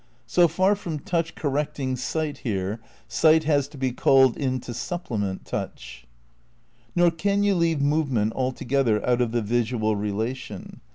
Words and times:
So 0.25 0.47
far 0.47 0.75
from 0.75 0.97
touch 1.01 1.35
correcting 1.35 1.95
sight 1.95 2.39
here, 2.39 2.79
sight 3.07 3.43
has 3.43 3.67
to 3.67 3.77
be 3.77 3.91
called 3.91 4.35
in 4.35 4.59
to 4.61 4.73
supplement 4.73 5.45
touch. 5.45 6.07
Nor 6.95 7.11
can 7.11 7.43
you 7.43 7.53
leave 7.53 7.81
movement 7.83 8.33
altogether 8.33 9.07
out 9.07 9.21
of 9.21 9.31
the 9.31 9.43
visual 9.43 9.95
relation. 9.95 10.79